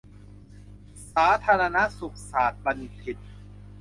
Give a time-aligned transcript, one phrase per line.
[1.11, 3.17] สาธารณสุขศาสตรบัณฑิต